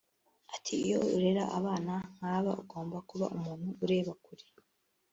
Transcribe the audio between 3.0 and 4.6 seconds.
kuba umuntu ureba kure